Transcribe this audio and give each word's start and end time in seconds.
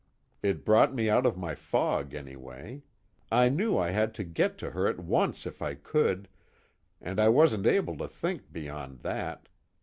It 0.41 0.65
brought 0.65 0.95
me 0.95 1.11
out 1.11 1.27
of 1.27 1.37
my 1.37 1.53
fog 1.53 2.15
anyway. 2.15 2.81
I 3.31 3.49
knew 3.49 3.77
I 3.77 3.91
had 3.91 4.15
to 4.15 4.23
get 4.23 4.57
to 4.57 4.71
her 4.71 4.87
at 4.87 4.97
once 4.97 5.45
if 5.45 5.61
I 5.61 5.75
could, 5.75 6.27
and 6.99 7.19
I 7.19 7.29
wasn't 7.29 7.67
able 7.67 7.95
to 7.97 8.07
think 8.07 8.51
beyond 8.51 9.01
that. 9.01 9.47